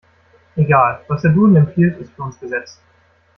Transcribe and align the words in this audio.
Egal. 0.55 1.05
Was 1.09 1.21
der 1.21 1.29
Duden 1.31 1.57
empfiehlt, 1.57 1.99
ist 1.99 2.13
für 2.13 2.23
uns 2.23 2.39
Gesetz. 2.39 2.81